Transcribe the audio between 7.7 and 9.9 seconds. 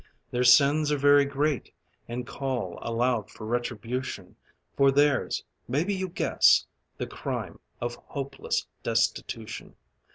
Of hopeless destitution.